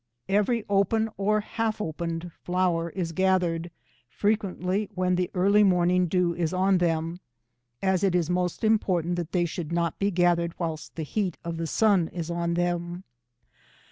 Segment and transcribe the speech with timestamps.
[0.27, 3.69] Every open or half opened flower is gathered,
[4.09, 7.19] frequently, when the early morning dew is on them,
[7.83, 11.57] as it is most important that they should not be gathered whilst the heat of
[11.57, 13.03] the sun is on them.